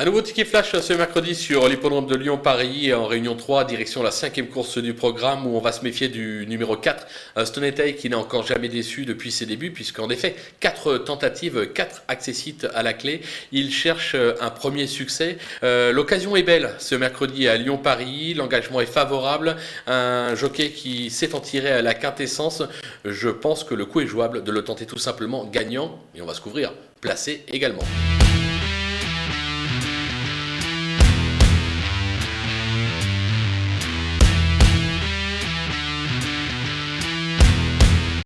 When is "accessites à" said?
12.06-12.84